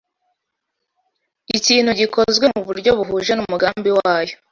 [1.57, 4.35] Ikintu gikozwe mu buryo buhuje n’umugambi wayo